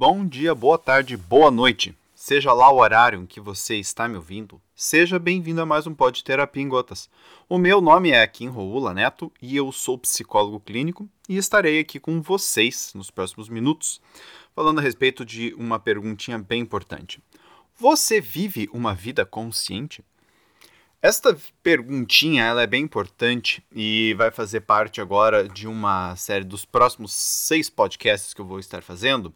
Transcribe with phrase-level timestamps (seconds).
[0.00, 1.94] Bom dia, boa tarde, boa noite.
[2.14, 5.92] Seja lá o horário em que você está me ouvindo, seja bem-vindo a mais um
[5.92, 7.10] Pod Terapia em Gotas.
[7.46, 12.00] O meu nome é Kim Roula Neto e eu sou psicólogo clínico e estarei aqui
[12.00, 14.00] com vocês nos próximos minutos,
[14.54, 17.22] falando a respeito de uma perguntinha bem importante.
[17.78, 20.02] Você vive uma vida consciente?
[21.02, 26.66] Esta perguntinha ela é bem importante e vai fazer parte agora de uma série dos
[26.66, 29.32] próximos seis podcasts que eu vou estar fazendo,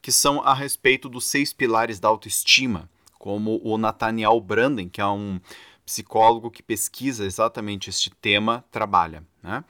[0.00, 5.06] que são a respeito dos seis pilares da autoestima, como o Nathaniel Branden, que é
[5.06, 5.40] um
[5.84, 9.24] psicólogo que pesquisa exatamente este tema, trabalha.
[9.42, 9.64] Né?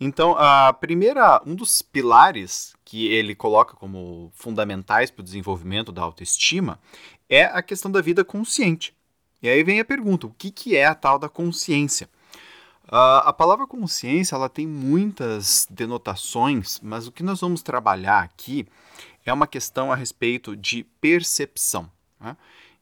[0.00, 6.02] Então, a primeira, um dos pilares que ele coloca como fundamentais para o desenvolvimento da
[6.02, 6.78] autoestima
[7.28, 8.94] é a questão da vida consciente.
[9.40, 12.08] E aí vem a pergunta: o que, que é a tal da consciência?
[12.86, 18.66] Uh, a palavra consciência ela tem muitas denotações, mas o que nós vamos trabalhar aqui
[19.24, 21.90] é uma questão a respeito de percepção.
[22.20, 22.36] Né?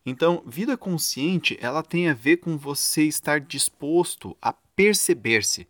[0.05, 5.67] Então, vida consciente ela tem a ver com você estar disposto a perceber-se,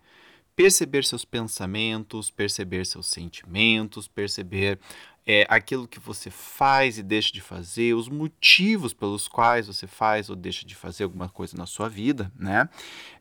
[0.55, 4.79] perceber seus pensamentos, perceber seus sentimentos, perceber
[5.27, 10.31] é, aquilo que você faz e deixa de fazer, os motivos pelos quais você faz
[10.31, 12.67] ou deixa de fazer alguma coisa na sua vida, né?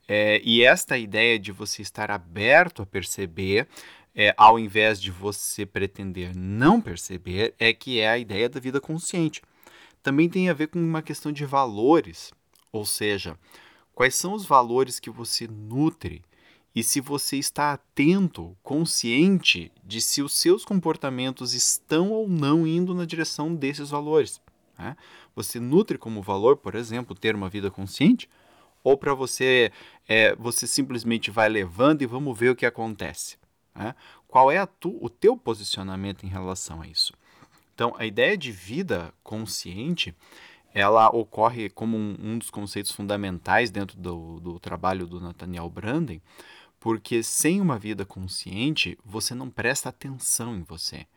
[0.08, 3.68] É, e esta ideia de você estar aberto a perceber,
[4.20, 8.82] é, ao invés de você pretender não perceber, é que é a ideia da vida
[8.82, 9.44] consciente.
[10.02, 12.32] Também tem a ver com uma questão de valores,
[12.72, 13.38] ou seja,
[13.94, 16.24] quais são os valores que você nutre
[16.74, 22.96] e se você está atento, consciente de se os seus comportamentos estão ou não indo
[22.96, 24.42] na direção desses valores.
[24.80, 24.98] Né?
[25.36, 28.28] Você nutre como valor, por exemplo, ter uma vida consciente?
[28.84, 29.72] Ou para você,
[30.08, 33.38] é, você simplesmente vai levando e vamos ver o que acontece?
[33.78, 33.96] Né?
[34.28, 37.14] Qual é tu, o teu posicionamento em relação a isso?
[37.74, 40.16] Então, a ideia de vida consciente
[40.74, 46.22] ela ocorre como um, um dos conceitos fundamentais dentro do, do trabalho do Nathaniel Branden,
[46.80, 51.08] porque sem uma vida consciente, você não presta atenção em você.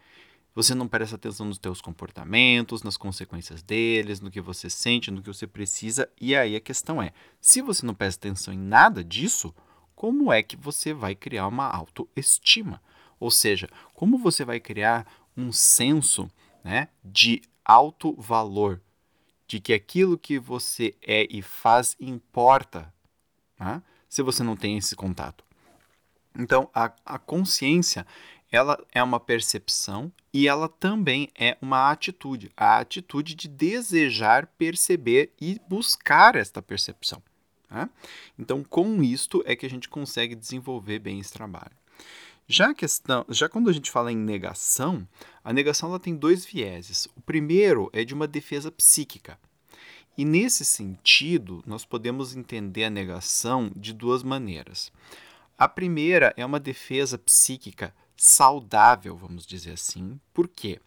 [0.55, 5.23] Você não presta atenção nos teus comportamentos, nas consequências deles, no que você sente, no
[5.23, 6.09] que você precisa.
[6.21, 9.55] E aí a questão é: se você não presta atenção em nada disso,
[10.01, 12.81] como é que você vai criar uma autoestima?
[13.19, 15.07] Ou seja, como você vai criar
[15.37, 16.27] um senso
[16.65, 18.81] né, de alto valor,
[19.47, 22.91] de que aquilo que você é e faz importa,
[23.59, 25.45] né, se você não tem esse contato?
[26.35, 28.07] Então, a, a consciência
[28.51, 35.35] ela é uma percepção e ela também é uma atitude, a atitude de desejar perceber
[35.39, 37.23] e buscar esta percepção.
[37.71, 37.89] Né?
[38.39, 41.73] Então, com isto é que a gente consegue desenvolver bem esse trabalho.
[42.47, 45.07] Já, questão, já quando a gente fala em negação,
[45.45, 47.07] a negação ela tem dois vieses.
[47.17, 49.39] O primeiro é de uma defesa psíquica.
[50.19, 54.93] E nesse sentido, nós podemos entender a negação de duas maneiras.
[55.57, 60.19] A primeira é uma defesa psíquica saudável, vamos dizer assim.
[60.35, 60.81] Por quê?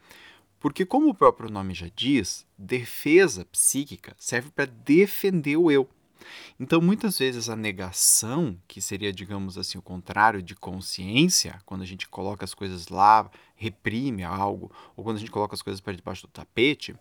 [0.59, 5.89] Porque, como o próprio nome já diz, defesa psíquica serve para defender o eu.
[6.59, 11.85] Então, muitas vezes a negação, que seria, digamos assim, o contrário de consciência, quando a
[11.85, 15.93] gente coloca as coisas lá, reprime algo, ou quando a gente coloca as coisas para
[15.93, 16.95] debaixo do tapete,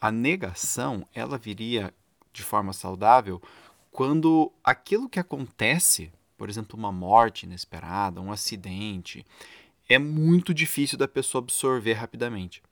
[0.00, 1.92] a negação, ela viria
[2.32, 3.40] de forma saudável
[3.90, 9.24] quando aquilo que acontece por exemplo, uma morte inesperada, um acidente,
[9.88, 12.62] é muito difícil da pessoa absorver rapidamente.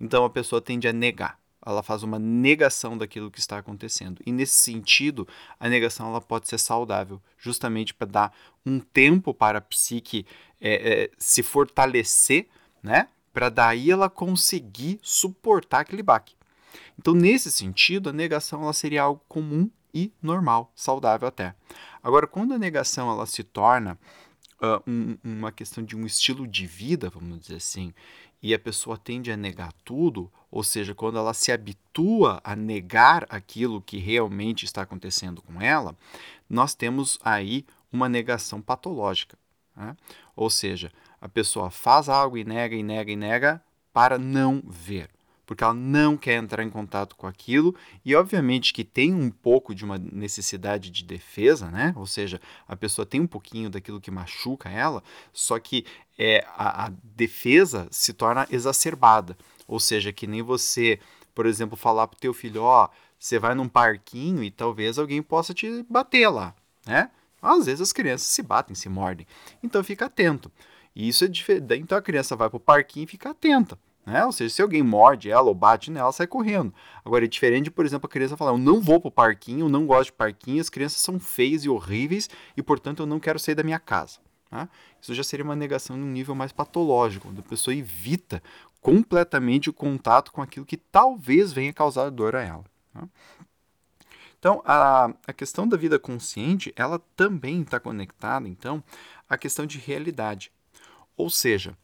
[0.00, 1.38] Então a pessoa tende a negar.
[1.64, 4.20] Ela faz uma negação daquilo que está acontecendo.
[4.26, 5.26] E nesse sentido,
[5.58, 8.36] a negação ela pode ser saudável, justamente para dar
[8.66, 10.26] um tempo para a psique
[10.60, 12.48] é, é, se fortalecer,
[12.82, 13.08] né?
[13.32, 16.34] Para daí ela conseguir suportar aquele baque.
[16.98, 21.54] Então, nesse sentido, a negação ela seria algo comum e normal, saudável até.
[22.02, 23.98] Agora, quando a negação ela se torna
[24.60, 27.92] uh, um, uma questão de um estilo de vida, vamos dizer assim,
[28.42, 33.24] e a pessoa tende a negar tudo, ou seja, quando ela se habitua a negar
[33.28, 35.96] aquilo que realmente está acontecendo com ela,
[36.50, 39.38] nós temos aí uma negação patológica.
[39.76, 39.96] Né?
[40.34, 40.90] Ou seja,
[41.20, 43.62] a pessoa faz algo e nega, e nega, e nega
[43.92, 45.08] para não ver
[45.46, 47.74] porque ela não quer entrar em contato com aquilo
[48.04, 51.92] e obviamente que tem um pouco de uma necessidade de defesa, né?
[51.96, 55.02] Ou seja, a pessoa tem um pouquinho daquilo que machuca ela,
[55.32, 55.84] só que
[56.18, 59.36] é, a, a defesa se torna exacerbada,
[59.66, 61.00] ou seja, que nem você,
[61.34, 62.88] por exemplo, falar pro teu filho, ó, oh,
[63.18, 66.54] você vai num parquinho e talvez alguém possa te bater lá,
[66.86, 67.10] né?
[67.40, 69.26] Às vezes as crianças se batem, se mordem,
[69.62, 70.50] então fica atento.
[70.94, 71.74] E isso é diferente.
[71.74, 74.24] Então a criança vai pro parquinho e fica atenta Né?
[74.24, 76.74] Ou seja, se alguém morde ela ou bate nela, ela sai correndo.
[77.04, 79.86] Agora, é diferente, por exemplo, a criança falar: Eu não vou pro parquinho, eu não
[79.86, 83.54] gosto de parquinho, as crianças são feias e horríveis e, portanto, eu não quero sair
[83.54, 84.18] da minha casa.
[84.50, 84.68] Né?
[85.00, 88.42] Isso já seria uma negação num nível mais patológico, onde a pessoa evita
[88.80, 92.64] completamente o contato com aquilo que talvez venha causar dor a ela.
[92.92, 93.08] Né?
[94.38, 98.82] Então, a, a questão da vida consciente, ela também está conectada, então,
[99.28, 100.50] à questão de realidade.
[101.16, 101.78] Ou seja,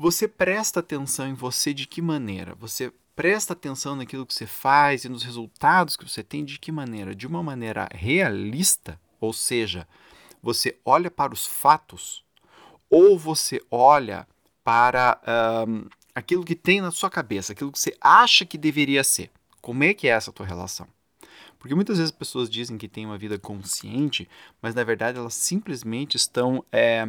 [0.00, 2.54] você presta atenção em você de que maneira?
[2.54, 6.72] Você presta atenção naquilo que você faz e nos resultados que você tem de que
[6.72, 7.14] maneira?
[7.14, 9.86] De uma maneira realista, ou seja,
[10.42, 12.24] você olha para os fatos
[12.88, 14.26] ou você olha
[14.64, 15.20] para
[15.68, 19.30] um, aquilo que tem na sua cabeça, aquilo que você acha que deveria ser.
[19.60, 20.88] Como é que é essa tua relação?
[21.58, 24.26] Porque muitas vezes as pessoas dizem que têm uma vida consciente,
[24.62, 27.06] mas na verdade elas simplesmente estão é,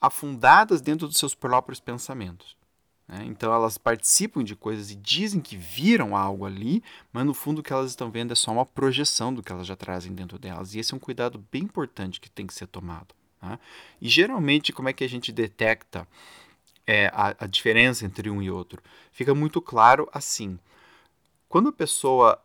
[0.00, 2.56] afundadas dentro dos seus próprios pensamentos.
[3.08, 3.24] Né?
[3.26, 7.62] Então elas participam de coisas e dizem que viram algo ali, mas no fundo o
[7.62, 10.74] que elas estão vendo é só uma projeção do que elas já trazem dentro delas.
[10.74, 13.14] E esse é um cuidado bem importante que tem que ser tomado.
[13.40, 13.58] Né?
[14.00, 16.06] E geralmente, como é que a gente detecta
[16.86, 18.82] é, a, a diferença entre um e outro?
[19.10, 20.58] Fica muito claro assim.
[21.48, 22.38] Quando a pessoa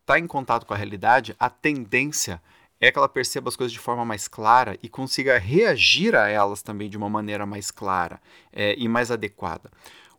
[0.00, 2.40] está em contato com a realidade, a tendência
[2.80, 6.62] é que ela perceba as coisas de forma mais clara e consiga reagir a elas
[6.62, 8.20] também de uma maneira mais clara
[8.52, 9.70] é, e mais adequada.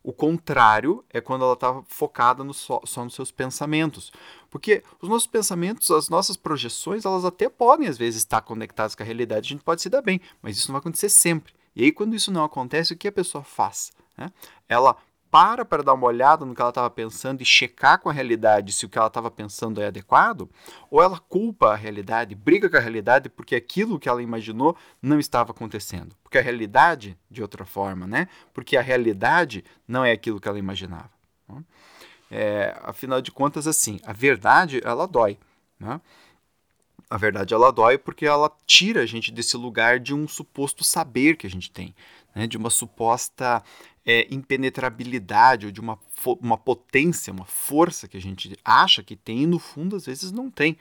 [0.04, 4.12] O contrário é quando ela está focada no só, só, nos seus pensamentos.
[4.50, 9.04] Porque os nossos pensamentos, as nossas projeções, elas até podem às vezes estar conectadas com
[9.04, 11.54] a realidade, a gente pode se dar bem, mas isso não vai acontecer sempre.
[11.76, 13.92] E aí, quando isso não acontece, o que a pessoa faz?
[14.18, 14.32] Né?
[14.68, 14.96] Ela
[15.30, 18.72] para para dar uma olhada no que ela estava pensando e checar com a realidade
[18.72, 20.50] se o que ela estava pensando é adequado,
[20.90, 25.20] ou ela culpa a realidade, briga com a realidade porque aquilo que ela imaginou não
[25.20, 26.16] estava acontecendo.
[26.24, 28.28] Porque a realidade, de outra forma, né?
[28.54, 31.10] Porque a realidade não é aquilo que ela imaginava.
[31.48, 31.64] Né?
[32.30, 35.38] É, afinal de contas, assim, a verdade, ela dói,
[35.80, 36.02] né?
[37.10, 41.38] A verdade, ela dói porque ela tira a gente desse lugar de um suposto saber
[41.38, 41.96] que a gente tem,
[42.36, 42.46] né?
[42.48, 43.64] de uma suposta
[44.08, 46.00] é, impenetrabilidade ou de uma,
[46.42, 50.32] uma potência, uma força que a gente acha que tem e no fundo às vezes
[50.32, 50.78] não tem.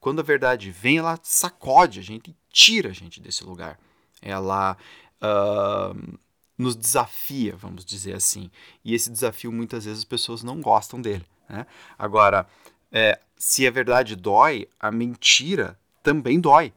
[0.00, 3.78] Quando a verdade vem, ela sacode a gente e tira a gente desse lugar.
[4.22, 4.74] Ela
[5.20, 6.18] uh,
[6.56, 8.50] nos desafia, vamos dizer assim.
[8.82, 11.26] E esse desafio muitas vezes as pessoas não gostam dele.
[11.48, 11.66] Né?
[11.98, 12.46] Agora,
[12.90, 16.72] é, se a verdade dói, a mentira também dói.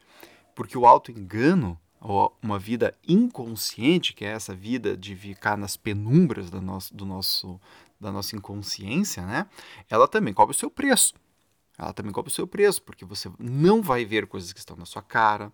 [0.54, 6.50] Porque o auto-engano ou uma vida inconsciente, que é essa vida de ficar nas penumbras
[6.50, 7.60] do nosso, do nosso,
[8.00, 9.48] da nossa inconsciência, né?
[9.90, 11.14] Ela também cobra o seu preço.
[11.78, 14.86] Ela também cobra o seu preço, porque você não vai ver coisas que estão na
[14.86, 15.52] sua cara,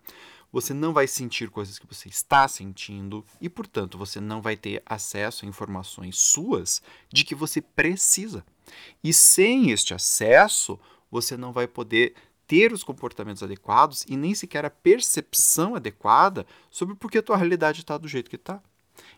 [0.51, 4.81] você não vai sentir coisas que você está sentindo e, portanto, você não vai ter
[4.85, 6.81] acesso a informações suas
[7.11, 8.43] de que você precisa.
[9.03, 10.79] E sem este acesso,
[11.11, 12.15] você não vai poder
[12.47, 17.37] ter os comportamentos adequados e nem sequer a percepção adequada sobre por que a tua
[17.37, 18.61] realidade está do jeito que está.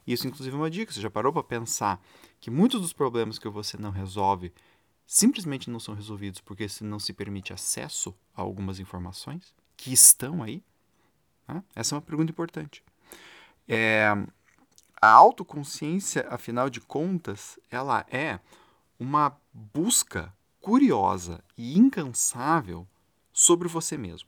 [0.05, 0.91] Isso, inclusive, é uma dica.
[0.91, 2.01] Você já parou para pensar
[2.39, 4.53] que muitos dos problemas que você não resolve
[5.05, 10.43] simplesmente não são resolvidos porque você não se permite acesso a algumas informações que estão
[10.43, 10.63] aí?
[11.75, 12.83] Essa é uma pergunta importante.
[13.67, 14.07] É,
[15.01, 18.39] a autoconsciência, afinal de contas, ela é
[18.99, 22.87] uma busca curiosa e incansável
[23.37, 24.27] sobre você mesmo.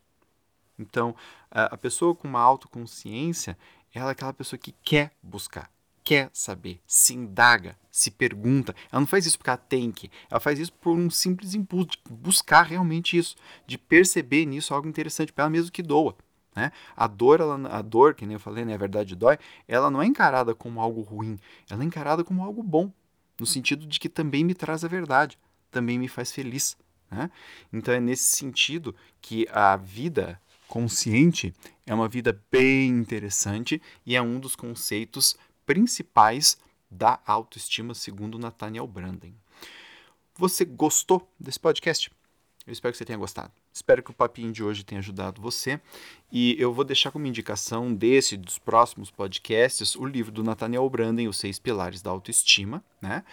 [0.77, 1.15] Então,
[1.49, 3.57] a pessoa com uma autoconsciência,
[3.91, 5.67] ela é aquela pessoa que quer buscar,
[6.03, 8.75] quer saber, se indaga, se pergunta.
[8.91, 11.89] Ela não faz isso porque ela tem que, ela faz isso por um simples impulso
[11.89, 13.35] de buscar realmente isso,
[13.65, 16.15] de perceber nisso algo interessante para ela mesmo que doa.
[16.55, 16.71] Né?
[16.95, 20.03] A dor, ela, a dor, que nem eu falei, né, a verdade dói, ela não
[20.03, 22.91] é encarada como algo ruim, ela é encarada como algo bom,
[23.39, 25.37] no sentido de que também me traz a verdade,
[25.71, 26.77] também me faz feliz.
[27.09, 27.29] Né?
[27.71, 31.53] Então é nesse sentido que a vida consciente
[31.85, 35.35] é uma vida bem interessante e é um dos conceitos
[35.65, 36.57] principais
[36.89, 39.35] da autoestima, segundo Nathaniel Branden.
[40.35, 42.11] Você gostou desse podcast?
[42.65, 43.51] Eu espero que você tenha gostado.
[43.73, 45.81] Espero que o papinho de hoje tenha ajudado você.
[46.31, 51.27] E eu vou deixar como indicação desse dos próximos podcasts o livro do Nathaniel Branden,
[51.27, 53.23] Os Seis Pilares da Autoestima, né?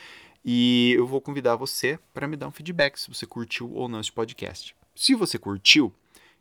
[0.49, 3.99] E eu vou convidar você para me dar um feedback se você curtiu ou não
[3.99, 4.76] esse podcast.
[4.95, 5.93] Se você curtiu,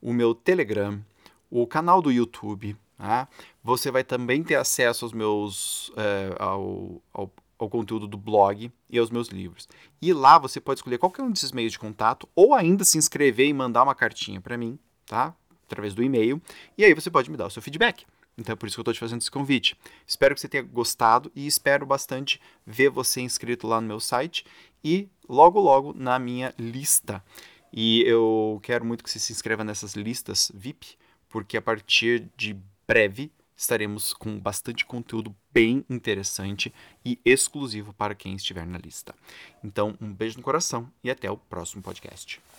[0.00, 1.04] o meu Telegram,
[1.50, 3.26] o canal do YouTube, Tá?
[3.64, 8.98] Você vai também ter acesso aos meus é, ao, ao, ao, conteúdo do blog e
[8.98, 9.66] aos meus livros.
[10.02, 13.48] E lá você pode escolher qualquer um desses meios de contato ou ainda se inscrever
[13.48, 15.34] e mandar uma cartinha para mim, tá?
[15.64, 16.42] Através do e-mail.
[16.76, 18.04] E aí você pode me dar o seu feedback.
[18.36, 19.74] Então é por isso que eu estou te fazendo esse convite.
[20.06, 24.44] Espero que você tenha gostado e espero bastante ver você inscrito lá no meu site
[24.84, 27.24] e logo logo na minha lista.
[27.72, 30.98] E eu quero muito que você se inscreva nessas listas VIP,
[31.30, 32.60] porque a partir de
[32.90, 39.14] breve estaremos com bastante conteúdo bem interessante e exclusivo para quem estiver na lista.
[39.62, 42.42] Então, um beijo no coração e até o próximo podcast.